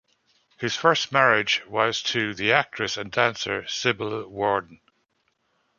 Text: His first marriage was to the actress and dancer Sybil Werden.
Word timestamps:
His 0.57 0.75
first 0.75 1.11
marriage 1.11 1.61
was 1.67 2.01
to 2.01 2.33
the 2.33 2.53
actress 2.53 2.97
and 2.97 3.11
dancer 3.11 3.67
Sybil 3.67 4.27
Werden. 4.27 4.81